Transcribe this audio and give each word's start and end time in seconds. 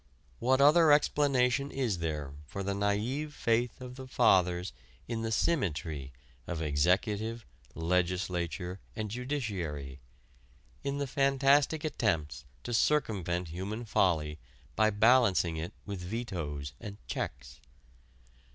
What 0.39 0.61
other 0.61 0.91
explanation 0.91 1.69
is 1.69 1.99
there 1.99 2.33
for 2.47 2.63
the 2.63 2.73
naïve 2.73 3.33
faith 3.33 3.79
of 3.81 3.97
the 3.97 4.07
Fathers 4.07 4.73
in 5.07 5.21
the 5.21 5.31
"symmetry" 5.31 6.11
of 6.47 6.59
executive, 6.59 7.45
legislature, 7.75 8.79
and 8.95 9.11
judiciary; 9.11 9.99
in 10.83 10.97
the 10.97 11.05
fantastic 11.05 11.83
attempts 11.83 12.45
to 12.63 12.73
circumvent 12.73 13.49
human 13.49 13.85
folly 13.85 14.39
by 14.75 14.89
balancing 14.89 15.57
it 15.57 15.71
with 15.85 16.01
vetoes 16.01 16.73
and 16.79 16.97
checks? 17.05 17.59